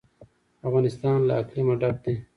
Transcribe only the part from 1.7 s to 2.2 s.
ډک دی.